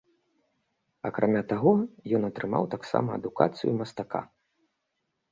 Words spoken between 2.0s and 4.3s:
ён атрымаў таксама адукацыю мастака.